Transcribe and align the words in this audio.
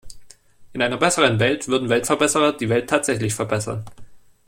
In 0.73 0.81
einer 0.81 0.97
besseren 0.97 1.37
Welt 1.39 1.67
würden 1.67 1.87
Weltverbesserer 1.89 2.53
die 2.53 2.69
Welt 2.69 2.89
tatsächlich 2.89 3.35
verbessern. 3.35 3.85